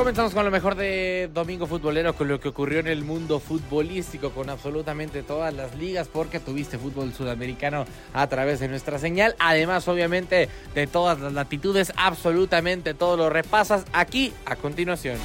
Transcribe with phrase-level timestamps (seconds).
[0.00, 4.30] Comenzamos con lo mejor de Domingo Futbolero, con lo que ocurrió en el mundo futbolístico,
[4.30, 7.84] con absolutamente todas las ligas, porque tuviste fútbol sudamericano
[8.14, 9.36] a través de nuestra señal.
[9.38, 15.18] Además, obviamente, de todas las latitudes, absolutamente todo lo repasas aquí a continuación.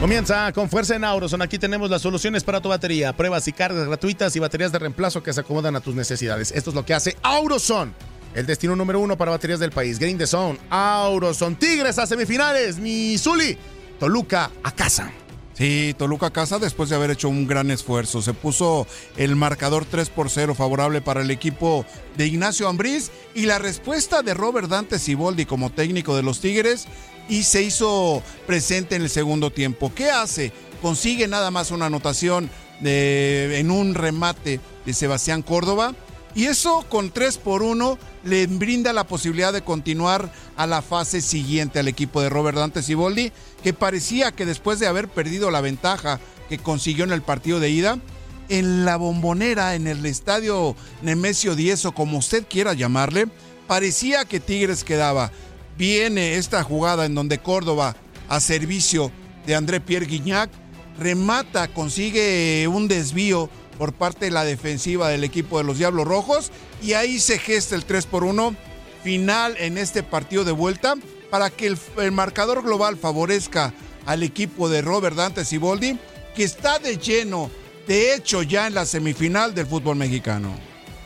[0.00, 1.42] Comienza con fuerza en Auroson.
[1.42, 3.12] Aquí tenemos las soluciones para tu batería.
[3.12, 6.52] Pruebas y cargas gratuitas y baterías de reemplazo que se acomodan a tus necesidades.
[6.52, 7.92] Esto es lo que hace Auroson.
[8.34, 9.98] El destino número uno para baterías del país.
[9.98, 10.58] Green the Zone.
[10.68, 11.54] Auroson.
[11.54, 12.78] Tigres a semifinales.
[12.78, 13.56] Missouri.
[14.00, 15.12] Toluca a casa.
[15.52, 18.22] Sí, Toluca a casa después de haber hecho un gran esfuerzo.
[18.22, 21.86] Se puso el marcador 3 por 0 favorable para el equipo
[22.16, 26.86] de Ignacio Ambriz y la respuesta de Robert Dante Siboldi como técnico de los Tigres
[27.28, 29.92] y se hizo presente en el segundo tiempo.
[29.94, 30.52] ¿Qué hace?
[30.82, 32.50] Consigue nada más una anotación
[32.82, 35.94] en un remate de Sebastián Córdoba
[36.34, 41.20] y eso con 3 por 1 le brinda la posibilidad de continuar a la fase
[41.20, 45.60] siguiente al equipo de Robert Dante Siboldi, que parecía que después de haber perdido la
[45.60, 47.98] ventaja que consiguió en el partido de ida,
[48.48, 53.28] en la bombonera, en el estadio Nemesio 10 o como usted quiera llamarle,
[53.66, 55.30] parecía que Tigres quedaba.
[55.78, 57.96] Viene esta jugada en donde Córdoba,
[58.28, 59.10] a servicio
[59.46, 60.50] de André Pierre Guignac,
[60.98, 66.50] remata, consigue un desvío por parte de la defensiva del equipo de los Diablos Rojos
[66.82, 68.54] y ahí se gesta el 3 por 1
[69.02, 70.94] final en este partido de vuelta
[71.30, 73.72] para que el, el marcador global favorezca
[74.06, 75.98] al equipo de Robert Dante Siboldi
[76.34, 77.50] que está de lleno,
[77.86, 80.54] de hecho ya en la semifinal del fútbol mexicano.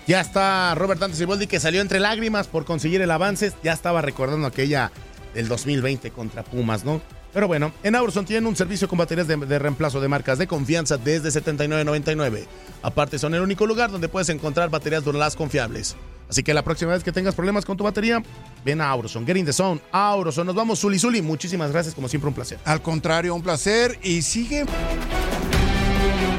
[0.07, 3.53] Ya está Robert Dante Siboldi que salió entre lágrimas por conseguir el avance.
[3.63, 4.91] Ya estaba recordando aquella
[5.35, 7.03] del 2020 contra Pumas, ¿no?
[7.39, 10.49] Pero bueno, en Auroson tienen un servicio con baterías de, de reemplazo de marcas de
[10.49, 12.45] confianza desde 79.99.
[12.83, 15.95] Aparte, son el único lugar donde puedes encontrar baterías Duralast confiables.
[16.29, 18.21] Así que la próxima vez que tengas problemas con tu batería,
[18.65, 19.25] ven a Auroson.
[19.25, 19.81] Get in the zone.
[19.93, 20.49] Auroson.
[20.49, 21.23] Nos vamos, Zuli Zuli.
[21.23, 22.59] Muchísimas gracias, como siempre, un placer.
[22.65, 24.67] Al contrario, un placer y sigue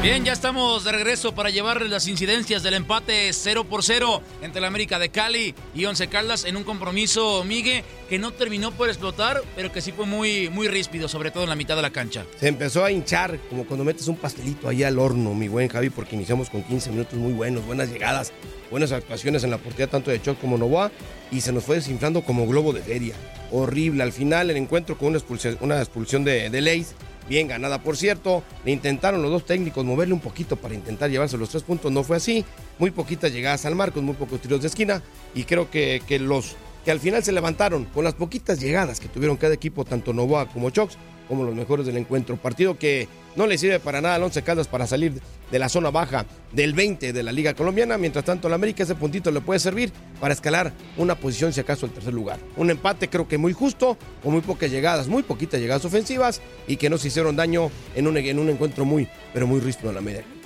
[0.01, 4.61] Bien, ya estamos de regreso para llevarles las incidencias del empate 0 por 0 entre
[4.61, 8.89] la América de Cali y Once Caldas en un compromiso, Migue, que no terminó por
[8.89, 11.91] explotar, pero que sí fue muy, muy ríspido, sobre todo en la mitad de la
[11.91, 12.25] cancha.
[12.39, 15.91] Se empezó a hinchar, como cuando metes un pastelito ahí al horno, mi buen Javi,
[15.91, 18.33] porque iniciamos con 15 minutos muy buenos, buenas llegadas,
[18.71, 20.91] buenas actuaciones en la portería tanto de Choc como Novoa,
[21.31, 23.13] y se nos fue desinflando como globo de feria.
[23.51, 24.01] Horrible.
[24.01, 26.95] Al final el encuentro con una expulsión, una expulsión de, de Leis,
[27.27, 28.43] bien ganada por cierto.
[28.65, 32.03] Le intentaron los dos técnicos moverle un poquito para intentar llevarse los tres puntos, no
[32.03, 32.43] fue así.
[32.79, 35.03] Muy poquitas llegadas al marco, muy pocos tiros de esquina
[35.35, 39.07] y creo que, que los que al final se levantaron con las poquitas llegadas que
[39.07, 40.97] tuvieron cada equipo, tanto Novoa como Chox,
[41.29, 42.35] como los mejores del encuentro.
[42.37, 45.21] Partido que no le sirve para nada al Once Caldas para salir
[45.51, 47.97] de la zona baja del 20 de la Liga Colombiana.
[47.97, 51.85] Mientras tanto, al América ese puntito le puede servir para escalar una posición, si acaso,
[51.85, 52.39] al tercer lugar.
[52.57, 56.77] Un empate creo que muy justo, con muy pocas llegadas, muy poquitas llegadas ofensivas y
[56.77, 59.95] que no se hicieron daño en un, en un encuentro muy, pero muy ríspido en
[59.95, 60.38] la media.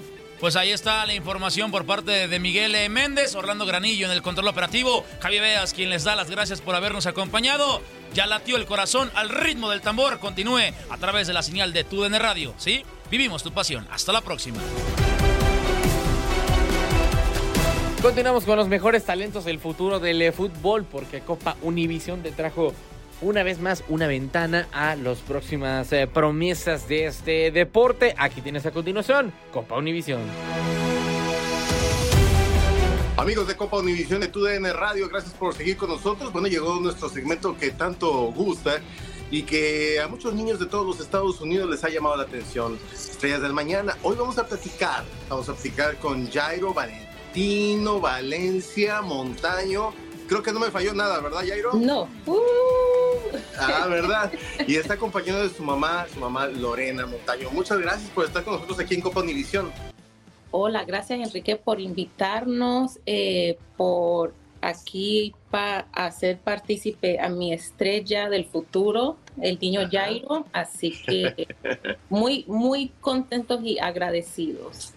[0.44, 2.90] Pues ahí está la información por parte de Miguel E.
[2.90, 6.75] Méndez, Orlando Granillo en el control operativo, Javi Veas quien les da las gracias por
[6.75, 7.81] habernos acompañado.
[8.13, 10.19] Ya latió el corazón al ritmo del tambor.
[10.19, 12.54] Continúe a través de la señal de TUDN Radio.
[12.57, 12.84] ¿Sí?
[13.10, 13.88] Vivimos tu pasión.
[13.90, 14.57] Hasta la próxima.
[18.01, 22.74] Continuamos con los mejores talentos del futuro del fútbol porque Copa Univisión te trajo
[23.21, 28.15] una vez más una ventana a las próximas eh, promesas de este deporte.
[28.18, 30.21] Aquí tienes a continuación Copa Univisión.
[33.15, 36.33] Amigos de Copa Univisión de TUDN Radio, gracias por seguir con nosotros.
[36.33, 38.81] Bueno, llegó nuestro segmento que tanto gusta
[39.30, 42.77] y que a muchos niños de todos los Estados Unidos les ha llamado la atención.
[42.94, 43.98] Estrellas del Mañana.
[44.04, 49.94] Hoy vamos a platicar, vamos a platicar con Jairo Valentino, Valencia, Montaño.
[50.27, 51.73] Creo que no me falló nada, ¿verdad, Jairo?
[51.73, 52.07] No.
[52.25, 52.63] Uh.
[53.59, 54.31] Ah, ¿verdad?
[54.67, 57.49] Y está acompañado de su mamá, su mamá Lorena Montaño.
[57.51, 59.71] Muchas gracias por estar con nosotros aquí en Copa Univisión.
[60.51, 68.45] Hola, gracias Enrique por invitarnos, eh, por aquí para hacer partícipe a mi estrella del
[68.45, 70.45] futuro, el niño Jairo.
[70.53, 71.47] Así que
[72.09, 74.93] muy, muy contentos y agradecidos.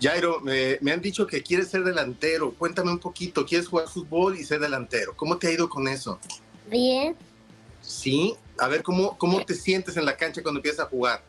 [0.00, 2.54] Jairo, me, me han dicho que quieres ser delantero.
[2.54, 5.14] Cuéntame un poquito, ¿quieres jugar fútbol y ser delantero?
[5.16, 6.18] ¿Cómo te ha ido con eso?
[6.70, 7.16] Bien.
[7.82, 11.22] Sí, a ver, ¿cómo, cómo te sientes en la cancha cuando empiezas a jugar?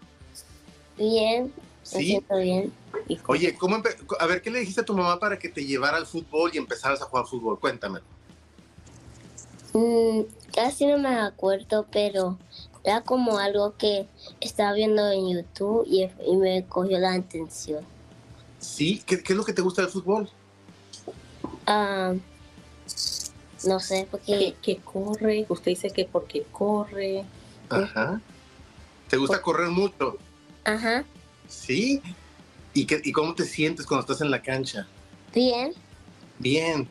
[0.97, 1.51] Bien, me
[1.83, 2.05] Sí.
[2.05, 2.73] siento bien.
[3.27, 3.81] Oye, ¿cómo
[4.19, 6.57] a ver, ¿qué le dijiste a tu mamá para que te llevara al fútbol y
[6.57, 7.59] empezaras a jugar fútbol?
[7.59, 7.99] Cuéntame.
[9.73, 10.21] Mm,
[10.53, 12.37] casi no me acuerdo, pero
[12.83, 14.07] era como algo que
[14.41, 17.85] estaba viendo en YouTube y, y me cogió la atención.
[18.61, 19.03] ¿Sí?
[19.05, 20.29] ¿Qué, qué es lo que te gusta del fútbol?
[21.65, 22.13] Ah,
[23.65, 24.55] no sé, porque...
[24.61, 27.25] Que, que corre, usted dice que porque corre.
[27.69, 28.21] Ajá.
[29.09, 30.17] ¿Te gusta correr mucho?
[30.63, 31.03] Ajá,
[31.51, 32.01] ¿Sí?
[32.73, 34.87] ¿Y, qué, ¿Y cómo te sientes cuando estás en la cancha?
[35.33, 35.73] bien.
[36.39, 36.87] Bien.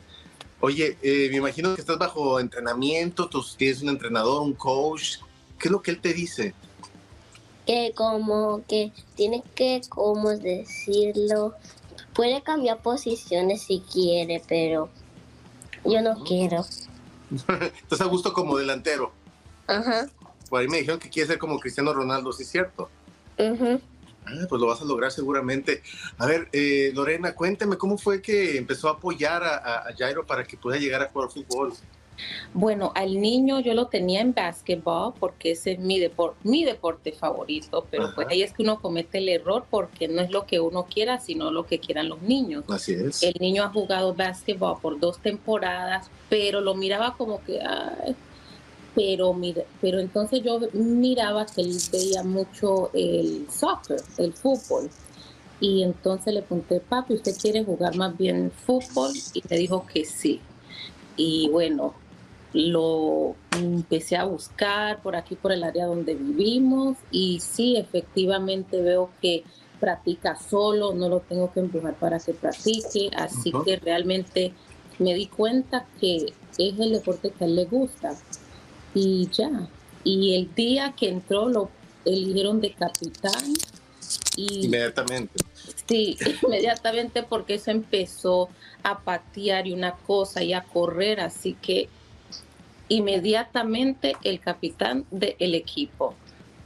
[0.59, 5.17] Oye, eh, me imagino que estás bajo entrenamiento, tú tienes un entrenador, un coach.
[5.57, 6.53] ¿Qué es lo que él te dice?
[7.65, 11.53] Que como que tiene que, ¿cómo decirlo?
[12.13, 14.89] Puede cambiar posiciones si quiere, pero
[15.85, 16.65] yo no quiero.
[17.81, 19.11] Estás a gusto como delantero.
[19.67, 20.09] Ajá,
[20.49, 22.89] Por ahí me dijeron que quieres ser como Cristiano Ronaldo, ¿sí es cierto?
[23.37, 25.81] Ah, pues lo vas a lograr seguramente.
[26.17, 30.25] A ver, eh, Lorena, cuéntame, ¿cómo fue que empezó a apoyar a, a- a Jairo
[30.25, 31.73] para que pueda llegar a jugar fútbol?
[32.53, 37.11] Bueno, al niño yo lo tenía en básquetbol porque ese es mi, depor- mi deporte
[37.13, 40.59] favorito, pero pues ahí es que uno comete el error porque no es lo que
[40.59, 42.63] uno quiera, sino lo que quieran los niños.
[42.67, 43.23] Así es.
[43.23, 48.15] El niño ha jugado básquetbol por dos temporadas, pero lo miraba como que, ay,
[48.93, 54.89] pero mira, pero entonces yo miraba que él veía mucho el soccer, el fútbol.
[55.61, 59.11] Y entonces le pregunté, papi, ¿usted quiere jugar más bien fútbol?
[59.33, 60.41] Y me dijo que sí.
[61.15, 61.93] Y bueno,
[62.53, 66.97] lo empecé a buscar por aquí, por el área donde vivimos.
[67.11, 69.43] Y sí, efectivamente veo que
[69.79, 73.09] practica solo, no lo tengo que empujar para que practique.
[73.15, 74.53] Así que realmente
[74.99, 78.15] me di cuenta que es el deporte que a él le gusta.
[78.93, 79.69] Y ya.
[80.03, 81.69] Y el día que entró lo
[82.05, 83.53] eligieron de capitán.
[84.35, 85.33] Y Inmediatamente.
[85.87, 88.49] Sí, inmediatamente porque eso empezó
[88.83, 91.89] a patear y una cosa y a correr, así que
[92.95, 96.15] inmediatamente el capitán del equipo.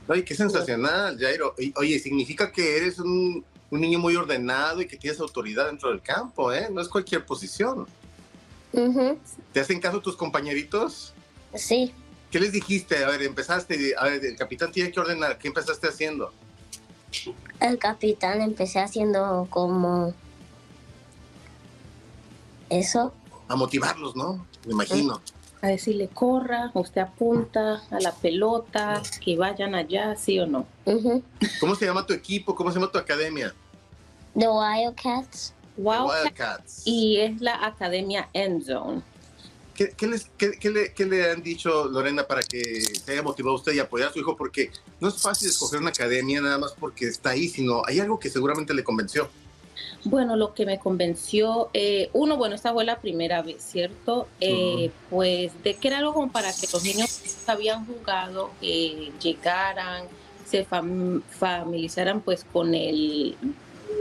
[0.07, 1.55] Oye, qué sensacional, Jairo.
[1.75, 6.01] Oye, significa que eres un, un niño muy ordenado y que tienes autoridad dentro del
[6.01, 6.67] campo, ¿eh?
[6.71, 7.87] No es cualquier posición.
[9.53, 11.13] ¿Te hacen caso tus compañeritos?
[11.53, 11.93] Sí,
[12.35, 13.05] ¿Qué les dijiste?
[13.05, 15.37] A ver, empezaste, a ver, el capitán tiene que ordenar.
[15.37, 16.33] ¿Qué empezaste haciendo?
[17.61, 20.13] el capitán empecé haciendo como
[22.69, 23.13] eso.
[23.47, 24.45] A motivarlos, ¿no?
[24.65, 25.21] Me imagino.
[25.65, 30.67] A decirle, corra, usted apunta a la pelota, que vayan allá, sí o no.
[31.59, 32.53] ¿Cómo se llama tu equipo?
[32.53, 33.51] ¿Cómo se llama tu academia?
[34.37, 35.55] The Wildcats.
[35.75, 36.81] Wildcat- Wildcats.
[36.85, 39.01] Y es la academia End Zone.
[39.73, 43.23] ¿Qué, qué les, qué, qué le, qué le han dicho, Lorena, para que se haya
[43.23, 44.37] motivado usted y apoyar a su hijo?
[44.37, 44.69] Porque
[44.99, 48.29] no es fácil escoger una academia nada más porque está ahí, sino hay algo que
[48.29, 49.27] seguramente le convenció.
[50.03, 54.27] Bueno, lo que me convenció, eh, uno, bueno, esta fue la primera vez, ¿cierto?
[54.39, 59.11] Eh, Pues de que era algo como para que los niños que habían jugado eh,
[59.21, 60.03] llegaran,
[60.45, 63.35] se fam- familiarizaran pues con el,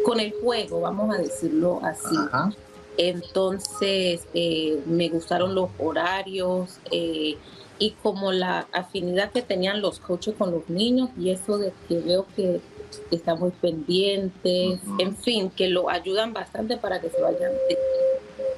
[0.05, 2.14] con el juego, vamos a decirlo así.
[2.97, 7.37] Entonces, eh, me gustaron los horarios eh,
[7.79, 11.99] y como la afinidad que tenían los coaches con los niños y eso de que
[11.99, 12.61] veo que
[13.11, 17.79] están muy pendientes, en fin, que lo ayudan bastante para que se vayan de-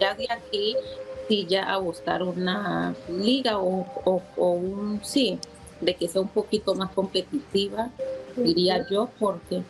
[0.00, 0.76] ya de aquí
[1.28, 5.38] sí ya a buscar una liga o, o- o un sí,
[5.80, 7.90] de que sea un poquito más competitiva,
[8.36, 9.62] diría yo, porque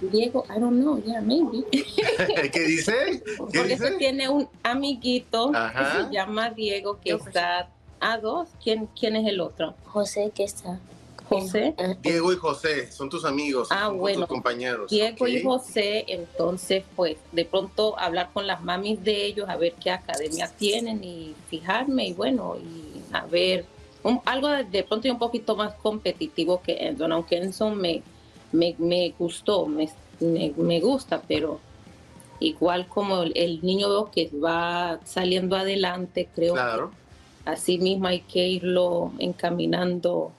[0.00, 1.64] Diego, I don't know, yeah, maybe.
[2.52, 3.22] ¿Qué dice?
[3.24, 3.90] ¿Qué Porque dice?
[3.98, 5.96] tiene un amiguito Ajá.
[5.98, 7.68] que se llama Diego que está
[8.00, 8.48] a dos.
[8.62, 9.74] ¿Quién, ¿Quién es el otro?
[9.86, 10.78] José que está.
[11.30, 11.74] José.
[12.02, 14.20] Diego y José son tus amigos, Ah, son bueno.
[14.20, 14.90] tus compañeros.
[14.90, 15.42] Diego y.
[15.42, 20.48] José, entonces, pues, de pronto hablar con las mamis de ellos, a ver qué academia
[20.58, 23.64] tienen y fijarme, y bueno, y a ver,
[24.02, 28.02] un- algo de, de pronto y un poquito más competitivo que Enson, aunque Enson me,
[28.52, 29.88] me, me gustó, me,
[30.20, 31.60] me, me gusta, pero
[32.40, 36.90] igual como el, el niño veo que va saliendo adelante, creo Claro.
[37.44, 40.32] que así mismo hay que irlo encaminando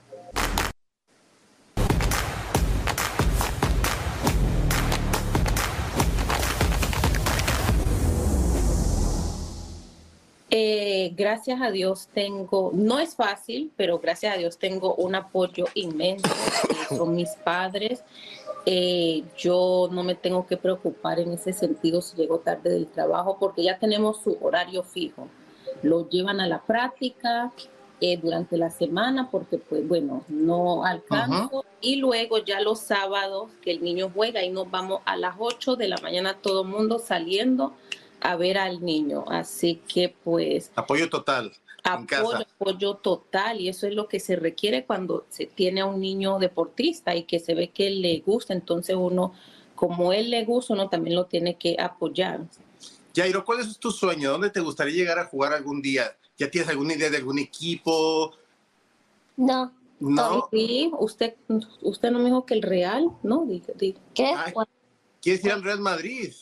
[10.54, 15.64] Eh, gracias a Dios tengo, no es fácil, pero gracias a Dios tengo un apoyo
[15.72, 16.28] inmenso.
[16.90, 18.04] son mis padres.
[18.66, 23.38] Eh, yo no me tengo que preocupar en ese sentido si llego tarde del trabajo
[23.40, 25.26] porque ya tenemos su horario fijo.
[25.82, 27.50] Lo llevan a la práctica
[28.02, 31.64] eh, durante la semana porque pues bueno, no alcanzo.
[31.80, 35.76] Y luego ya los sábados que el niño juega y nos vamos a las 8
[35.76, 37.72] de la mañana todo el mundo saliendo
[38.22, 39.24] a ver al niño.
[39.28, 41.52] Así que pues Apoyo total
[41.84, 42.46] en apoyo, casa.
[42.54, 46.38] apoyo total y eso es lo que se requiere cuando se tiene a un niño
[46.38, 49.34] deportista y que se ve que le gusta, entonces uno,
[49.74, 52.42] como él le gusta, uno también lo tiene que apoyar.
[53.16, 54.30] Jairo, ¿cuál es tu sueño?
[54.30, 56.16] ¿Dónde te gustaría llegar a jugar algún día?
[56.38, 58.32] ¿Ya tienes alguna idea de algún equipo?
[59.36, 59.72] No.
[59.98, 60.48] No.
[60.50, 61.34] Sí, usted,
[61.80, 63.44] usted no me dijo que el Real, ¿no?
[63.44, 64.00] Diga- diga.
[64.14, 64.32] ¿Qué?
[64.36, 64.52] Ay,
[65.20, 66.32] ¿Quieres ir al Real Madrid?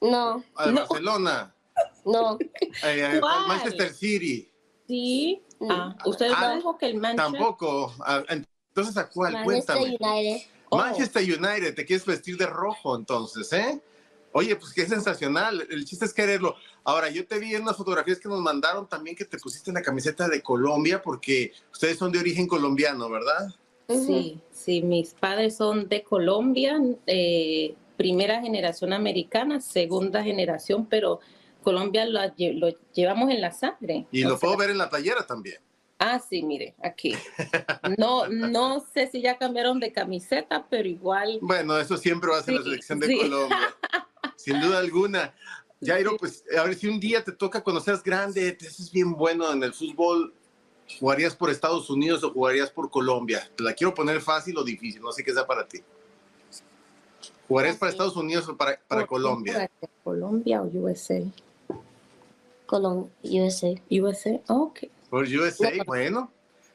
[0.00, 0.42] No.
[0.56, 1.54] ¿Al Barcelona?
[2.04, 2.38] No.
[2.84, 3.48] Eh, al ¿Cuál?
[3.48, 4.48] Manchester City?
[4.86, 5.42] Sí.
[5.68, 7.32] Ah, usted Ah, no dijo que el Manchester.
[7.32, 7.94] Tampoco.
[8.00, 9.32] Ah, Entonces, ¿a cuál?
[9.32, 10.20] Manchester Cuéntame.
[10.22, 10.46] United.
[10.70, 13.80] Manchester United, te quieres vestir de rojo entonces, ¿eh?
[14.32, 15.66] Oye, pues qué sensacional.
[15.70, 16.54] El chiste es quererlo.
[16.84, 19.80] Ahora, yo te vi en unas fotografías que nos mandaron también que te pusiste la
[19.82, 23.48] camiseta de Colombia porque ustedes son de origen colombiano, ¿verdad?
[23.88, 31.20] Sí, sí, mis padres son de Colombia, eh, primera generación americana, segunda generación, pero
[31.62, 34.06] Colombia lo, lle- lo llevamos en la sangre.
[34.10, 35.60] Y lo sea, puedo ver en la playera también.
[35.98, 37.14] Ah, sí, mire, aquí.
[37.98, 41.38] No, no sé si ya cambiaron de camiseta, pero igual.
[41.42, 43.18] Bueno, eso siempre va a ser la selección de sí.
[43.18, 43.74] Colombia.
[44.36, 45.34] Sin duda alguna.
[45.82, 49.12] Jairo, pues a ver si un día te toca cuando seas grande, te haces bien
[49.14, 50.32] bueno en el fútbol,
[51.00, 53.48] ¿jugarías por Estados Unidos o jugarías por Colombia?
[53.56, 55.80] Te la quiero poner fácil o difícil, no sé qué sea para ti.
[57.48, 59.70] ¿Jugarías para Estados Unidos o para, para Colombia?
[59.80, 61.22] ¿Para Colombia o USA?
[62.66, 63.74] Colom USA.
[63.90, 64.80] USA, ok.
[65.08, 66.30] Por USA, bueno.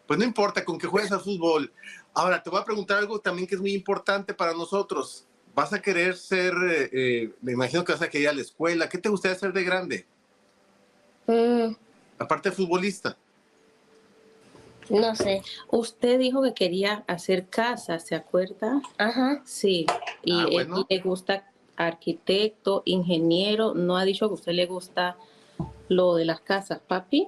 [0.07, 1.71] Pues no importa, con que juegues al fútbol.
[2.13, 5.25] Ahora, te voy a preguntar algo también que es muy importante para nosotros.
[5.55, 8.41] ¿Vas a querer ser, eh, eh, me imagino que vas a querer ir a la
[8.41, 8.89] escuela?
[8.89, 10.05] ¿Qué te gustaría ser de grande?
[11.27, 11.75] Mm,
[12.17, 13.15] Aparte de futbolista.
[14.89, 15.41] No sé.
[15.69, 18.81] Usted dijo que quería hacer casa, ¿se acuerda?
[18.97, 19.41] Ajá.
[19.45, 19.85] Sí,
[20.23, 20.85] y Ah, él bueno.
[20.89, 25.17] le gusta arquitecto, ingeniero, no ha dicho que a usted le gusta
[25.89, 27.27] lo de las casas, papi,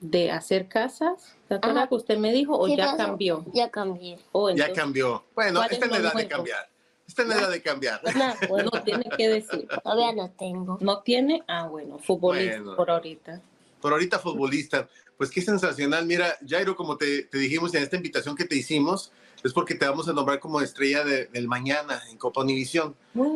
[0.00, 1.34] de hacer casas.
[1.48, 1.88] ¿Se acuerda Ajá.
[1.88, 2.96] que usted me dijo o ya pasó.
[2.98, 3.44] cambió?
[3.52, 4.18] Ya cambié.
[4.32, 5.24] Oh, Ya cambió.
[5.34, 6.68] Bueno, ¿Cuál esta es la edad de cambiar.
[7.06, 8.00] Esta es la edad de cambiar.
[8.16, 9.66] No, Bueno, tiene que decir.
[9.82, 10.78] todavía no tengo.
[10.80, 11.42] ¿No tiene?
[11.48, 12.76] Ah, bueno, futbolista Bueno.
[12.76, 13.40] por ahorita.
[13.80, 14.88] Por ahorita futbolista.
[15.18, 16.06] Pues qué sensacional.
[16.06, 19.10] Mira, Jairo, como te, te dijimos en esta invitación que te hicimos,
[19.42, 22.94] es porque te vamos a nombrar como estrella de- del mañana en Copa Univisión.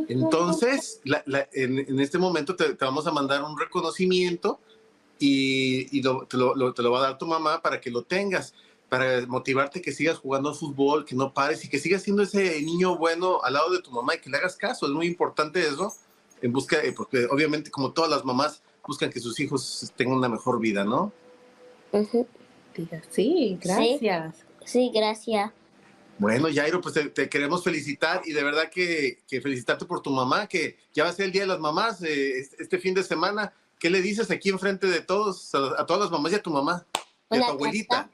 [0.08, 4.60] Entonces, la- la- en, en este momento te, te vamos a mandar un reconocimiento
[5.18, 7.90] y, y lo- te, lo, lo- te lo va a dar tu mamá para que
[7.90, 8.54] lo tengas,
[8.88, 12.96] para motivarte que sigas jugando fútbol, que no pares y que sigas siendo ese niño
[12.96, 14.86] bueno al lado de tu mamá y que le hagas caso.
[14.86, 15.92] Es muy importante eso,
[16.42, 20.28] en busca, eh, porque obviamente como todas las mamás buscan que sus hijos tengan una
[20.28, 21.12] mejor vida, ¿no?
[23.10, 24.44] Sí, gracias.
[24.64, 25.52] Sí, gracias.
[26.18, 30.10] Bueno, Jairo, pues te, te queremos felicitar y de verdad que, que, felicitarte por tu
[30.10, 33.02] mamá, que ya va a ser el Día de las Mamás eh, este, fin de
[33.02, 33.52] semana.
[33.78, 36.50] ¿Qué le dices aquí enfrente de todos, a, a todas las mamás y a tu
[36.50, 36.86] mamá
[37.30, 38.08] y a tu abuelita?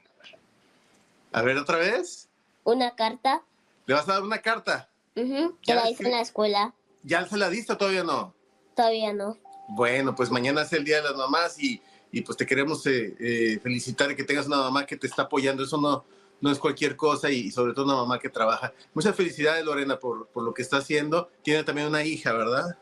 [1.31, 2.27] A ver, otra vez.
[2.63, 3.43] Una carta.
[3.85, 4.89] ¿Le vas a dar una carta?
[5.15, 6.73] Uh Que la hice en la escuela.
[7.03, 8.33] ¿Ya se la diste o todavía no?
[8.75, 9.37] Todavía no.
[9.67, 11.79] Bueno, pues mañana es el Día de las Mamás y,
[12.11, 15.63] y pues te queremos eh, eh, felicitar que tengas una mamá que te está apoyando.
[15.63, 16.05] Eso no,
[16.41, 18.73] no es cualquier cosa y, sobre todo una mamá que trabaja.
[18.93, 21.29] Muchas felicidades, Lorena, por, por lo que está haciendo.
[21.43, 22.77] Tiene también una hija, ¿verdad?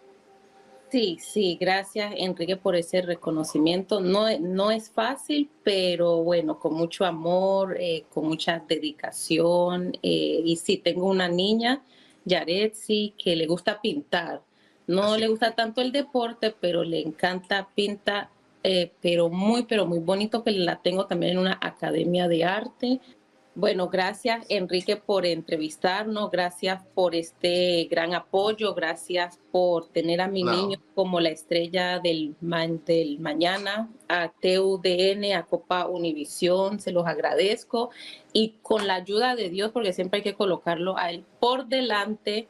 [0.89, 3.99] Sí, sí, gracias Enrique por ese reconocimiento.
[3.99, 9.97] No, no es fácil, pero bueno, con mucho amor, eh, con mucha dedicación.
[10.01, 11.83] Eh, y sí, tengo una niña,
[12.23, 14.41] Yaretsi, que le gusta pintar.
[14.87, 15.21] No Así.
[15.21, 18.29] le gusta tanto el deporte, pero le encanta pintar,
[18.63, 22.99] eh, pero muy, pero muy bonito que la tengo también en una academia de arte.
[23.57, 30.43] Bueno, gracias Enrique por entrevistarnos, gracias por este gran apoyo, gracias por tener a mi
[30.43, 30.51] no.
[30.51, 37.07] niño como la estrella del, ma del mañana, a TUDN, a Copa Univisión, se los
[37.07, 37.89] agradezco
[38.31, 42.47] y con la ayuda de Dios, porque siempre hay que colocarlo a él por delante.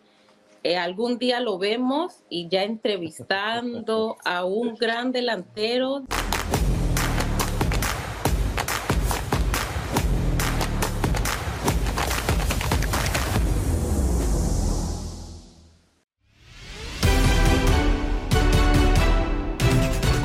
[0.68, 6.04] Eh, algún día lo vemos y ya entrevistando a un gran delantero.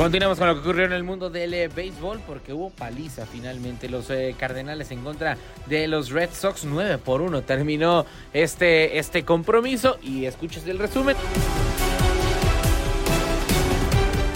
[0.02, 3.88] Continuamos con lo que ocurrió en el mundo del eh, béisbol porque hubo paliza finalmente.
[3.88, 7.42] Los eh, Cardenales en contra de los Red Sox 9 por 1.
[7.42, 11.14] Terminó este, este compromiso y escuches el resumen.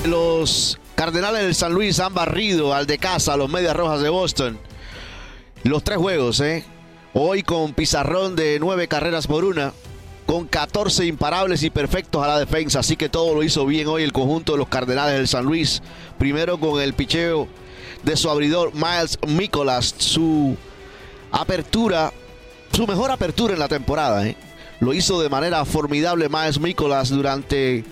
[0.06, 4.08] Los Cardenales del San Luis han barrido al de casa a los Medias Rojas de
[4.08, 4.60] Boston.
[5.64, 6.64] Los tres juegos, ¿eh?
[7.12, 9.72] Hoy con pizarrón de nueve carreras por una
[10.26, 12.80] con 14 imparables y perfectos a la defensa.
[12.80, 15.82] Así que todo lo hizo bien hoy el conjunto de los Cardenales del San Luis.
[16.18, 17.46] Primero con el picheo
[18.02, 19.94] de su abridor Miles Nicolas.
[19.96, 20.56] Su
[21.30, 22.12] apertura,
[22.72, 24.26] su mejor apertura en la temporada.
[24.26, 24.36] ¿eh?
[24.80, 27.84] Lo hizo de manera formidable Miles Nicolas durante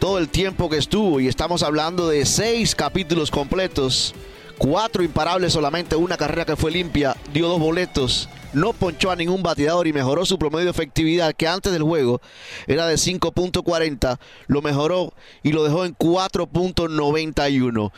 [0.00, 1.20] todo el tiempo que estuvo.
[1.20, 4.14] Y estamos hablando de seis capítulos completos.
[4.56, 9.42] Cuatro imparables solamente, una carrera que fue limpia, dio dos boletos no ponchó a ningún
[9.42, 12.20] bateador y mejoró su promedio de efectividad que antes del juego
[12.66, 15.12] era de 5.40, lo mejoró
[15.42, 17.92] y lo dejó en 4.91.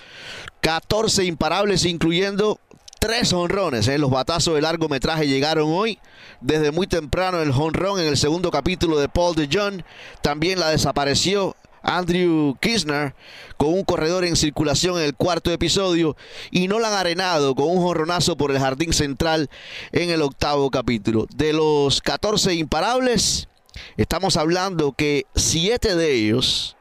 [0.60, 2.58] 14 imparables incluyendo
[2.98, 3.86] tres honrones.
[3.88, 3.98] ¿eh?
[3.98, 5.98] Los batazos de largometraje llegaron hoy.
[6.40, 9.84] Desde muy temprano el honrón en el segundo capítulo de Paul de John.
[10.22, 11.54] También la desapareció
[11.87, 13.14] Andrew Kirchner
[13.57, 16.16] con un corredor en circulación en el cuarto episodio
[16.51, 19.49] y no la han arenado con un jorronazo por el jardín central
[19.92, 21.27] en el octavo capítulo.
[21.35, 23.49] De los 14 imparables,
[23.96, 26.77] estamos hablando que siete de ellos,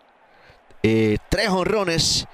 [0.81, 2.27] eh, tres honrones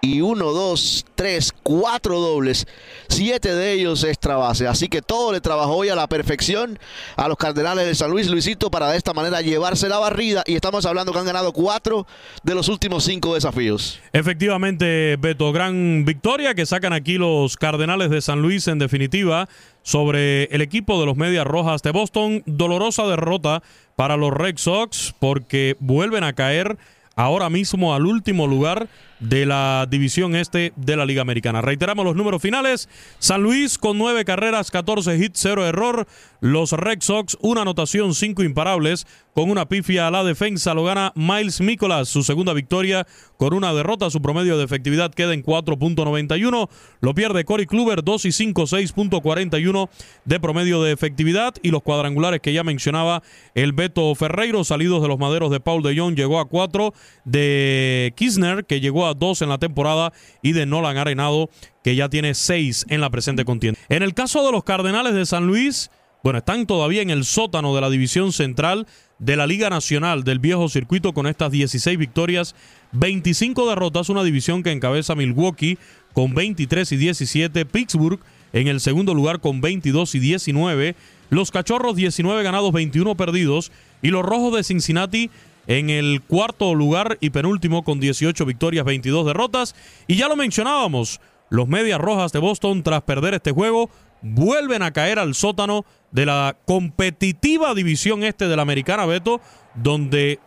[0.00, 2.66] y uno, dos, tres, cuatro dobles.
[3.08, 4.66] Siete de ellos extra base.
[4.66, 6.78] Así que todo le trabajó hoy a la perfección
[7.16, 10.42] a los Cardenales de San Luis Luisito para de esta manera llevarse la barrida.
[10.46, 12.06] Y estamos hablando que han ganado cuatro
[12.42, 14.00] de los últimos cinco desafíos.
[14.12, 19.48] Efectivamente, Beto, gran victoria que sacan aquí los Cardenales de San Luis en definitiva
[19.82, 22.42] sobre el equipo de los Medias Rojas de Boston.
[22.46, 23.62] Dolorosa derrota
[23.96, 26.78] para los Red Sox porque vuelven a caer
[27.16, 28.88] ahora mismo al último lugar
[29.20, 31.60] de la división este de la Liga Americana.
[31.60, 32.88] Reiteramos los números finales.
[33.18, 36.06] San Luis con nueve carreras, 14 hits, cero error.
[36.40, 39.06] Los Red Sox, una anotación, cinco imparables.
[39.34, 43.06] Con una pifia a la defensa lo gana Miles Nicolas, su segunda victoria
[43.36, 44.10] con una derrota.
[44.10, 46.68] Su promedio de efectividad queda en 4.91.
[47.00, 49.88] Lo pierde Cory Kluber, 2 y 5, 6.41
[50.24, 51.54] de promedio de efectividad.
[51.62, 53.22] Y los cuadrangulares que ya mencionaba
[53.54, 56.92] el Beto Ferreiro, salidos de los maderos de Paul de Jong, llegó a 4.
[57.24, 60.12] De Kisner, que llegó a 2 en la temporada.
[60.42, 61.50] Y de Nolan Arenado,
[61.82, 63.78] que ya tiene 6 en la presente contienda.
[63.88, 65.90] En el caso de los Cardenales de San Luis.
[66.22, 68.86] Bueno, están todavía en el sótano de la división central
[69.18, 72.54] de la Liga Nacional del Viejo Circuito con estas 16 victorias,
[72.92, 75.78] 25 derrotas, una división que encabeza Milwaukee
[76.12, 78.20] con 23 y 17, Pittsburgh
[78.52, 80.96] en el segundo lugar con 22 y 19,
[81.30, 83.70] los Cachorros 19 ganados, 21 perdidos
[84.02, 85.30] y los Rojos de Cincinnati
[85.66, 89.74] en el cuarto lugar y penúltimo con 18 victorias, 22 derrotas
[90.06, 93.90] y ya lo mencionábamos, los Medias Rojas de Boston tras perder este juego
[94.22, 99.40] vuelven a caer al sótano de la competitiva división este de la Americana Beto,
[99.74, 100.38] donde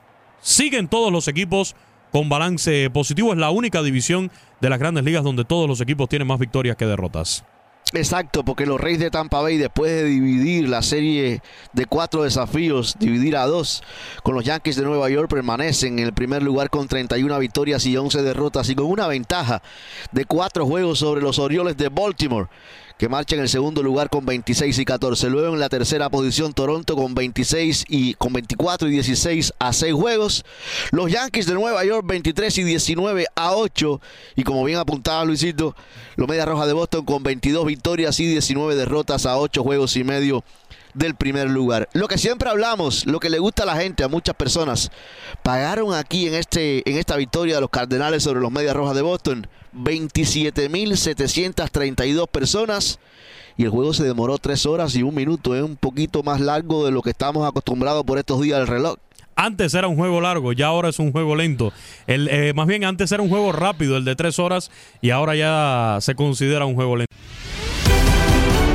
[0.42, 1.76] siguen todos los equipos
[2.12, 3.34] con balance positivo.
[3.34, 6.76] Es la única división de las grandes ligas donde todos los equipos tienen más victorias
[6.76, 7.44] que derrotas.
[7.96, 12.96] Exacto, porque los Reyes de Tampa Bay, después de dividir la serie de cuatro desafíos,
[12.98, 13.84] dividir a dos,
[14.24, 17.96] con los Yankees de Nueva York, permanecen en el primer lugar con 31 victorias y
[17.96, 19.62] 11 derrotas y con una ventaja
[20.12, 22.48] de cuatro juegos sobre los Orioles de Baltimore
[23.04, 25.30] que marcha en el segundo lugar con 26 y 14.
[25.30, 29.94] Luego en la tercera posición Toronto con 26 y con 24 y 16 a 6
[29.94, 30.46] juegos.
[30.92, 34.00] Los Yankees de Nueva York 23 y 19 a 8
[34.38, 35.76] y como bien apuntaba Luisito,
[36.16, 40.06] los Medias Rojas de Boston con 22 victorias y 19 derrotas a 8 juegos y
[40.06, 40.46] medio
[40.94, 41.90] del primer lugar.
[41.94, 44.92] Lo que siempre hablamos, lo que le gusta a la gente, a muchas personas,
[45.42, 49.02] pagaron aquí en, este, en esta victoria de los Cardenales sobre los Medias Rojas de
[49.02, 53.00] Boston 27.732 personas
[53.58, 55.56] y el juego se demoró 3 horas y un minuto.
[55.56, 58.96] Es un poquito más largo de lo que estamos acostumbrados por estos días del reloj.
[59.36, 61.74] Antes era un juego largo, ya ahora es un juego lento.
[62.06, 64.70] El, eh, más bien antes era un juego rápido, el de 3 horas,
[65.02, 67.16] y ahora ya se considera un juego lento.